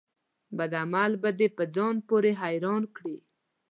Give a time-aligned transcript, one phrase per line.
[0.57, 3.17] بد عمل به دي په ځان پوري حيران کړي